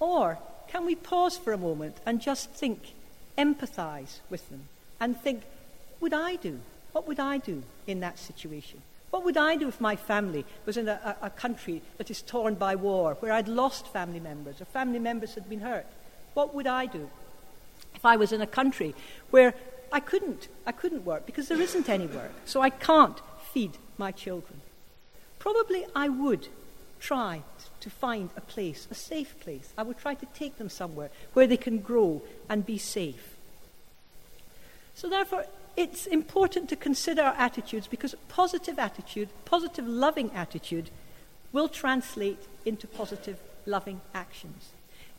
Or 0.00 0.38
can 0.66 0.84
we 0.84 0.96
pause 0.96 1.36
for 1.36 1.52
a 1.52 1.58
moment 1.58 1.98
and 2.04 2.20
just 2.20 2.50
think, 2.50 2.94
empathize 3.38 4.18
with 4.28 4.48
them, 4.50 4.64
and 4.98 5.16
think, 5.20 5.42
would 6.00 6.12
I 6.12 6.36
do? 6.36 6.60
What 6.92 7.06
would 7.06 7.20
I 7.20 7.38
do 7.38 7.62
in 7.86 8.00
that 8.00 8.18
situation? 8.18 8.82
What 9.10 9.24
would 9.24 9.36
I 9.36 9.56
do 9.56 9.68
if 9.68 9.80
my 9.80 9.96
family 9.96 10.44
was 10.66 10.76
in 10.76 10.88
a, 10.88 11.16
a, 11.20 11.30
country 11.30 11.82
that 11.98 12.10
is 12.10 12.22
torn 12.22 12.54
by 12.54 12.76
war, 12.76 13.16
where 13.20 13.32
I'd 13.32 13.48
lost 13.48 13.88
family 13.88 14.20
members 14.20 14.60
or 14.60 14.66
family 14.66 15.00
members 15.00 15.34
had 15.34 15.48
been 15.48 15.60
hurt? 15.60 15.86
What 16.34 16.54
would 16.54 16.68
I 16.68 16.86
do 16.86 17.10
if 17.94 18.04
I 18.04 18.16
was 18.16 18.32
in 18.32 18.40
a 18.40 18.46
country 18.46 18.94
where 19.30 19.54
I 19.92 19.98
couldn't, 19.98 20.46
I 20.64 20.70
couldn't 20.72 21.04
work 21.04 21.26
because 21.26 21.48
there 21.48 21.60
isn't 21.60 21.88
any 21.88 22.06
work, 22.06 22.30
so 22.44 22.60
I 22.60 22.70
can't 22.70 23.20
feed 23.52 23.72
my 23.98 24.12
children? 24.12 24.60
Probably 25.40 25.86
I 25.94 26.08
would 26.08 26.46
try 27.00 27.42
to 27.80 27.90
find 27.90 28.30
a 28.36 28.40
place, 28.40 28.86
a 28.90 28.94
safe 28.94 29.38
place. 29.40 29.72
I 29.76 29.82
would 29.82 29.98
try 29.98 30.14
to 30.14 30.26
take 30.26 30.58
them 30.58 30.68
somewhere 30.68 31.10
where 31.32 31.46
they 31.46 31.56
can 31.56 31.78
grow 31.78 32.22
and 32.48 32.64
be 32.64 32.78
safe. 32.78 33.36
So, 34.94 35.08
therefore, 35.08 35.46
it's 35.76 36.06
important 36.06 36.68
to 36.68 36.76
consider 36.76 37.22
our 37.22 37.34
attitudes 37.34 37.86
because 37.86 38.14
a 38.14 38.18
positive 38.28 38.78
attitude, 38.78 39.28
positive 39.44 39.86
loving 39.86 40.30
attitude, 40.32 40.90
will 41.52 41.68
translate 41.68 42.42
into 42.64 42.86
positive 42.86 43.38
loving 43.66 44.00
actions. 44.14 44.70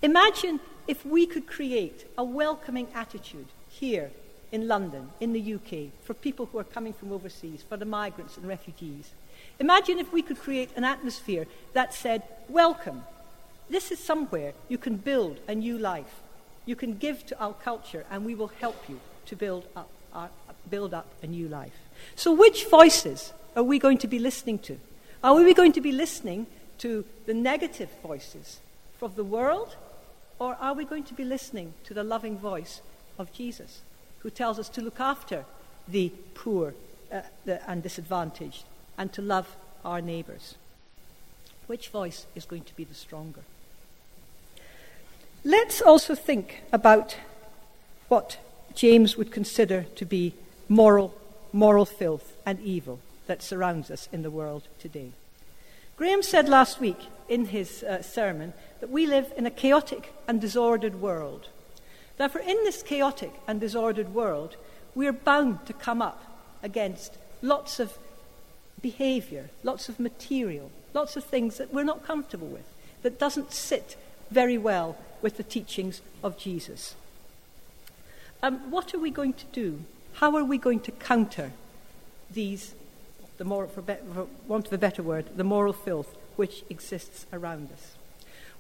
Imagine 0.01 0.59
if 0.87 1.05
we 1.05 1.25
could 1.25 1.47
create 1.47 2.05
a 2.17 2.23
welcoming 2.23 2.87
attitude 2.93 3.47
here 3.69 4.11
in 4.51 4.67
London, 4.67 5.09
in 5.19 5.33
the 5.33 5.53
UK, 5.53 5.91
for 6.03 6.13
people 6.13 6.47
who 6.47 6.57
are 6.57 6.63
coming 6.63 6.93
from 6.93 7.11
overseas, 7.11 7.63
for 7.67 7.77
the 7.77 7.85
migrants 7.85 8.37
and 8.37 8.47
refugees. 8.47 9.11
Imagine 9.59 9.99
if 9.99 10.11
we 10.11 10.21
could 10.21 10.39
create 10.39 10.69
an 10.75 10.83
atmosphere 10.83 11.47
that 11.73 11.93
said, 11.93 12.23
Welcome. 12.49 13.03
This 13.69 13.91
is 13.91 13.99
somewhere 13.99 14.53
you 14.67 14.77
can 14.77 14.97
build 14.97 15.39
a 15.47 15.55
new 15.55 15.77
life. 15.77 16.21
You 16.65 16.75
can 16.75 16.97
give 16.97 17.25
to 17.27 17.39
our 17.39 17.53
culture, 17.53 18.05
and 18.11 18.25
we 18.25 18.35
will 18.35 18.51
help 18.59 18.89
you 18.89 18.99
to 19.27 19.35
build 19.35 19.65
up 19.75 19.89
our, 20.13 20.29
build 20.69 20.93
up 20.93 21.07
a 21.21 21.27
new 21.27 21.47
life. 21.47 21.77
So, 22.15 22.33
which 22.33 22.65
voices 22.65 23.33
are 23.55 23.63
we 23.63 23.79
going 23.79 23.97
to 23.99 24.07
be 24.07 24.19
listening 24.19 24.59
to? 24.59 24.79
Are 25.23 25.35
we 25.35 25.53
going 25.53 25.73
to 25.73 25.81
be 25.81 25.91
listening 25.91 26.47
to 26.79 27.05
the 27.27 27.33
negative 27.33 27.89
voices 28.01 28.59
of 29.01 29.15
the 29.15 29.23
world, 29.23 29.75
or 30.39 30.55
are 30.59 30.73
we 30.73 30.85
going 30.85 31.03
to 31.03 31.13
be 31.13 31.23
listening 31.23 31.73
to 31.83 31.93
the 31.93 32.03
loving 32.03 32.37
voice 32.37 32.81
of 33.17 33.31
Jesus, 33.33 33.81
who 34.19 34.29
tells 34.29 34.57
us 34.59 34.69
to 34.69 34.81
look 34.81 34.99
after 34.99 35.45
the 35.87 36.11
poor 36.33 36.73
uh, 37.11 37.21
the, 37.45 37.69
and 37.69 37.83
disadvantaged 37.83 38.63
and 38.97 39.11
to 39.13 39.21
love 39.21 39.55
our 39.85 40.01
neighbours? 40.01 40.55
Which 41.67 41.89
voice 41.89 42.25
is 42.35 42.45
going 42.45 42.63
to 42.63 42.75
be 42.75 42.83
the 42.83 42.93
stronger? 42.93 43.41
Let's 45.43 45.81
also 45.81 46.15
think 46.15 46.63
about 46.71 47.15
what 48.07 48.37
James 48.75 49.17
would 49.17 49.31
consider 49.31 49.85
to 49.95 50.05
be 50.05 50.33
moral, 50.67 51.13
moral 51.51 51.85
filth 51.85 52.33
and 52.45 52.59
evil 52.61 52.99
that 53.27 53.41
surrounds 53.41 53.91
us 53.91 54.09
in 54.11 54.23
the 54.23 54.31
world 54.31 54.63
today. 54.79 55.11
Graham 55.97 56.23
said 56.23 56.49
last 56.49 56.79
week 56.79 56.97
in 57.29 57.45
his 57.45 57.83
uh, 57.83 58.01
sermon 58.01 58.53
that 58.79 58.89
we 58.89 59.05
live 59.05 59.31
in 59.37 59.45
a 59.45 59.51
chaotic 59.51 60.13
and 60.27 60.41
disordered 60.41 60.95
world. 60.95 61.47
Therefore, 62.17 62.41
in 62.41 62.57
this 62.63 62.81
chaotic 62.83 63.33
and 63.47 63.59
disordered 63.59 64.13
world, 64.13 64.55
we're 64.95 65.13
bound 65.13 65.65
to 65.65 65.73
come 65.73 66.01
up 66.01 66.23
against 66.63 67.17
lots 67.41 67.79
of 67.79 67.93
behavior, 68.81 69.49
lots 69.63 69.89
of 69.89 69.99
material, 69.99 70.71
lots 70.93 71.15
of 71.15 71.23
things 71.23 71.57
that 71.57 71.73
we're 71.73 71.83
not 71.83 72.05
comfortable 72.05 72.47
with, 72.47 72.65
that 73.03 73.19
doesn't 73.19 73.53
sit 73.53 73.95
very 74.29 74.57
well 74.57 74.97
with 75.21 75.37
the 75.37 75.43
teachings 75.43 76.01
of 76.23 76.37
Jesus. 76.37 76.95
Um, 78.43 78.71
what 78.71 78.93
are 78.93 78.99
we 78.99 79.11
going 79.11 79.33
to 79.33 79.45
do? 79.51 79.81
How 80.13 80.35
are 80.35 80.43
we 80.43 80.57
going 80.57 80.79
to 80.81 80.91
counter 80.91 81.51
these, 82.31 82.73
the 83.37 83.43
moral, 83.43 83.69
for, 83.69 83.81
be, 83.81 83.93
for 84.13 84.27
want 84.47 84.67
of 84.67 84.73
a 84.73 84.77
better 84.77 85.03
word, 85.03 85.25
the 85.35 85.43
moral 85.43 85.73
filth 85.73 86.17
which 86.35 86.63
exists 86.69 87.27
around 87.31 87.71
us? 87.71 87.95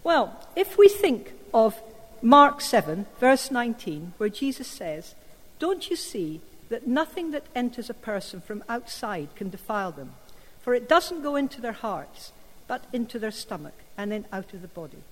Well, 0.03 0.47
if 0.55 0.77
we 0.77 0.87
think 0.87 1.33
of 1.53 1.81
Mark 2.21 2.61
7, 2.61 3.07
verse 3.19 3.49
19, 3.49 4.13
where 4.17 4.29
Jesus 4.29 4.67
says, 4.67 5.15
Don't 5.57 5.89
you 5.89 5.95
see 5.95 6.41
that 6.69 6.87
nothing 6.87 7.31
that 7.31 7.45
enters 7.55 7.89
a 7.89 7.95
person 7.95 8.39
from 8.39 8.63
outside 8.69 9.29
can 9.35 9.49
defile 9.49 9.91
them? 9.91 10.13
For 10.61 10.75
it 10.75 10.87
doesn't 10.87 11.23
go 11.23 11.35
into 11.35 11.59
their 11.59 11.71
hearts, 11.71 12.31
but 12.67 12.85
into 12.93 13.17
their 13.17 13.31
stomach, 13.31 13.73
and 13.97 14.11
then 14.11 14.25
out 14.31 14.53
of 14.53 14.61
the 14.61 14.67
body. 14.67 15.03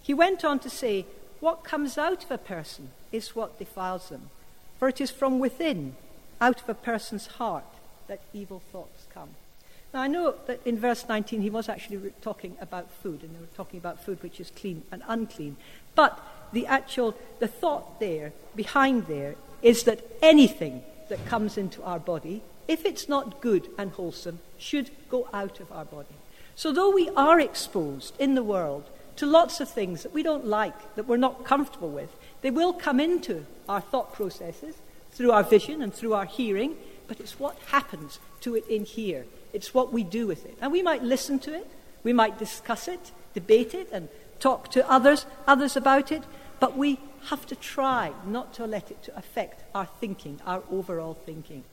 He 0.00 0.14
went 0.14 0.44
on 0.44 0.58
to 0.60 0.70
say, 0.70 1.04
what 1.40 1.64
comes 1.64 1.98
out 1.98 2.24
of 2.24 2.30
a 2.30 2.38
person 2.38 2.90
is 3.12 3.36
what 3.36 3.58
defiles 3.58 4.08
them. 4.08 4.30
For 4.78 4.88
it 4.88 5.00
is 5.00 5.10
from 5.10 5.38
within, 5.38 5.96
out 6.40 6.62
of 6.62 6.68
a 6.68 6.74
person's 6.74 7.26
heart, 7.26 7.64
that 8.08 8.20
evil 8.32 8.62
thoughts 8.72 9.06
come. 9.12 9.30
Now, 9.94 10.02
I 10.02 10.08
know 10.08 10.34
that 10.46 10.60
in 10.66 10.78
verse 10.78 11.06
19 11.08 11.40
he 11.40 11.50
was 11.50 11.68
actually 11.68 12.12
talking 12.20 12.56
about 12.60 12.90
food, 12.90 13.22
and 13.22 13.34
they 13.34 13.40
were 13.40 13.46
talking 13.56 13.78
about 13.78 14.04
food 14.04 14.22
which 14.22 14.40
is 14.40 14.50
clean 14.50 14.82
and 14.92 15.02
unclean. 15.08 15.56
But 15.94 16.20
the 16.52 16.66
actual, 16.66 17.16
the 17.38 17.48
thought 17.48 17.98
there, 18.00 18.32
behind 18.54 19.06
there, 19.06 19.36
is 19.62 19.84
that 19.84 20.04
anything 20.20 20.82
that 21.08 21.24
comes 21.26 21.56
into 21.56 21.82
our 21.82 21.98
body, 21.98 22.42
if 22.68 22.84
it's 22.84 23.08
not 23.08 23.40
good 23.40 23.68
and 23.78 23.92
wholesome, 23.92 24.40
should 24.58 24.90
go 25.08 25.28
out 25.32 25.60
of 25.60 25.72
our 25.72 25.84
body. 25.84 26.14
So, 26.54 26.72
though 26.72 26.90
we 26.90 27.08
are 27.10 27.40
exposed 27.40 28.14
in 28.18 28.34
the 28.34 28.42
world 28.42 28.90
to 29.16 29.26
lots 29.26 29.60
of 29.60 29.68
things 29.68 30.02
that 30.02 30.12
we 30.12 30.22
don't 30.22 30.46
like, 30.46 30.94
that 30.94 31.06
we're 31.06 31.16
not 31.16 31.44
comfortable 31.44 31.90
with. 31.90 32.14
They 32.46 32.52
will 32.52 32.74
come 32.74 33.00
into 33.00 33.44
our 33.68 33.80
thought 33.80 34.12
processes 34.12 34.76
through 35.10 35.32
our 35.32 35.42
vision 35.42 35.82
and 35.82 35.92
through 35.92 36.14
our 36.14 36.26
hearing, 36.26 36.76
but 37.08 37.18
it's 37.18 37.40
what 37.40 37.58
happens 37.72 38.20
to 38.42 38.54
it 38.54 38.64
in 38.68 38.84
here. 38.84 39.26
It's 39.52 39.74
what 39.74 39.92
we 39.92 40.04
do 40.04 40.28
with 40.28 40.46
it. 40.46 40.56
And 40.60 40.70
we 40.70 40.80
might 40.80 41.02
listen 41.02 41.40
to 41.40 41.52
it, 41.52 41.68
we 42.04 42.12
might 42.12 42.38
discuss 42.38 42.86
it, 42.86 43.10
debate 43.34 43.74
it, 43.74 43.88
and 43.90 44.08
talk 44.38 44.70
to 44.70 44.88
others, 44.88 45.26
others 45.48 45.76
about 45.76 46.12
it, 46.12 46.22
but 46.60 46.76
we 46.76 47.00
have 47.30 47.46
to 47.46 47.56
try 47.56 48.12
not 48.24 48.54
to 48.54 48.64
let 48.64 48.92
it 48.92 49.02
to 49.02 49.18
affect 49.18 49.64
our 49.74 49.86
thinking, 49.98 50.38
our 50.46 50.62
overall 50.70 51.14
thinking. 51.26 51.64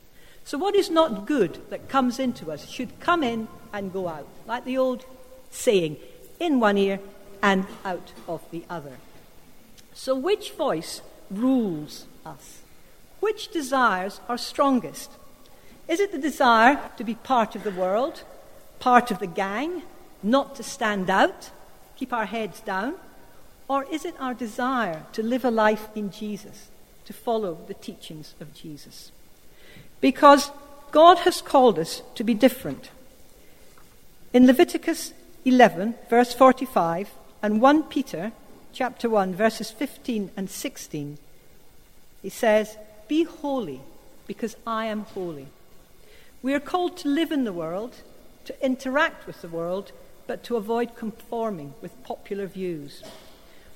So, 0.42 0.58
what 0.58 0.74
is 0.74 0.90
not 0.90 1.24
good 1.24 1.60
that 1.70 1.88
comes 1.88 2.18
into 2.18 2.50
us 2.50 2.68
should 2.68 2.98
come 2.98 3.22
in 3.22 3.46
and 3.72 3.92
go 3.92 4.08
out, 4.08 4.26
like 4.44 4.64
the 4.64 4.78
old 4.78 5.06
saying 5.52 5.98
in 6.40 6.58
one 6.58 6.76
ear 6.76 6.98
and 7.44 7.64
out 7.84 8.12
of 8.26 8.42
the 8.50 8.64
other. 8.68 8.96
So, 9.94 10.14
which 10.14 10.50
voice 10.52 11.00
rules 11.30 12.06
us? 12.26 12.58
Which 13.20 13.48
desires 13.52 14.20
are 14.28 14.36
strongest? 14.36 15.10
Is 15.88 16.00
it 16.00 16.12
the 16.12 16.18
desire 16.18 16.90
to 16.96 17.04
be 17.04 17.14
part 17.14 17.54
of 17.54 17.62
the 17.62 17.70
world, 17.70 18.24
part 18.80 19.10
of 19.10 19.20
the 19.20 19.26
gang, 19.26 19.82
not 20.22 20.56
to 20.56 20.62
stand 20.62 21.08
out, 21.08 21.50
keep 21.96 22.12
our 22.12 22.26
heads 22.26 22.60
down? 22.60 22.94
Or 23.68 23.84
is 23.84 24.04
it 24.04 24.14
our 24.18 24.34
desire 24.34 25.04
to 25.12 25.22
live 25.22 25.44
a 25.44 25.50
life 25.50 25.88
in 25.94 26.10
Jesus, 26.10 26.68
to 27.04 27.12
follow 27.12 27.58
the 27.66 27.74
teachings 27.74 28.34
of 28.40 28.52
Jesus? 28.52 29.12
Because 30.00 30.50
God 30.90 31.18
has 31.18 31.40
called 31.40 31.78
us 31.78 32.02
to 32.16 32.24
be 32.24 32.34
different. 32.34 32.90
In 34.32 34.46
Leviticus 34.46 35.14
11, 35.44 35.94
verse 36.10 36.34
45, 36.34 37.10
and 37.42 37.60
1 37.60 37.84
Peter 37.84 38.32
chapter 38.74 39.08
1, 39.08 39.34
verses 39.34 39.70
15 39.70 40.32
and 40.36 40.50
16, 40.50 41.16
he 42.22 42.28
says, 42.28 42.76
Be 43.06 43.22
holy, 43.22 43.80
because 44.26 44.56
I 44.66 44.86
am 44.86 45.02
holy. 45.02 45.46
We 46.42 46.54
are 46.54 46.60
called 46.60 46.96
to 46.98 47.08
live 47.08 47.30
in 47.30 47.44
the 47.44 47.52
world, 47.52 47.94
to 48.46 48.64
interact 48.64 49.28
with 49.28 49.40
the 49.42 49.48
world, 49.48 49.92
but 50.26 50.42
to 50.44 50.56
avoid 50.56 50.96
conforming 50.96 51.74
with 51.80 52.02
popular 52.02 52.46
views. 52.46 53.02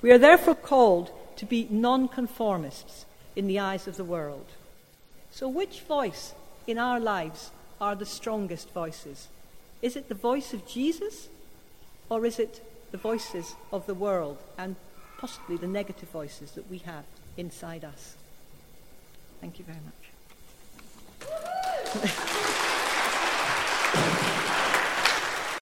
We 0.01 0.11
are 0.11 0.17
therefore 0.17 0.55
called 0.55 1.11
to 1.37 1.45
be 1.45 1.67
nonconformists 1.69 3.05
in 3.37 3.47
the 3.47 3.59
eyes 3.59 3.87
of 3.87 3.95
the 3.95 4.03
world. 4.03 4.47
So, 5.31 5.47
which 5.47 5.79
voice 5.81 6.33
in 6.67 6.77
our 6.77 6.99
lives 6.99 7.51
are 7.79 7.95
the 7.95 8.05
strongest 8.05 8.71
voices? 8.71 9.29
Is 9.81 9.95
it 9.95 10.09
the 10.09 10.15
voice 10.15 10.53
of 10.53 10.67
Jesus, 10.67 11.29
or 12.09 12.25
is 12.25 12.37
it 12.37 12.61
the 12.91 12.97
voices 12.97 13.55
of 13.71 13.85
the 13.85 13.93
world 13.93 14.37
and 14.57 14.75
possibly 15.19 15.57
the 15.57 15.67
negative 15.67 16.09
voices 16.09 16.51
that 16.51 16.69
we 16.69 16.77
have 16.79 17.03
inside 17.35 17.83
us. 17.83 18.15
Thank 19.41 19.59
you 19.59 19.65
very 19.65 19.79
much. 19.83 19.95